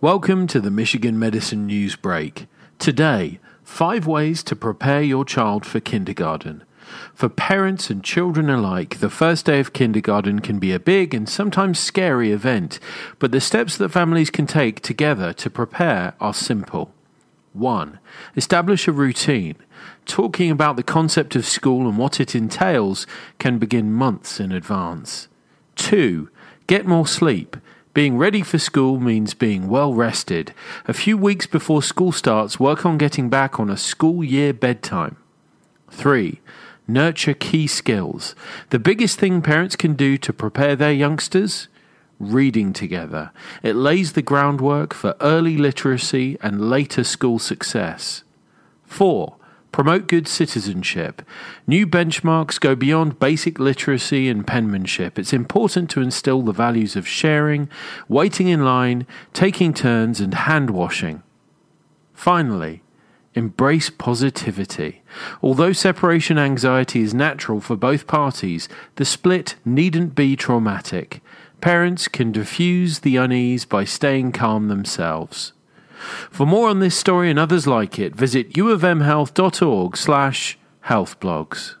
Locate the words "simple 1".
16.34-17.98